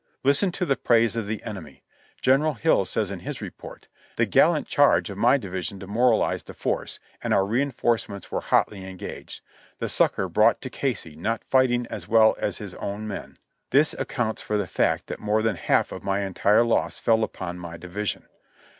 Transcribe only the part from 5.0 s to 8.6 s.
of my division demoralized the force, and our reinforcements were